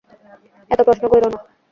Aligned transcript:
এত 0.71 0.79
প্রশ্ন 0.87 1.03
কইরো 1.11 1.27
না। 1.27 1.39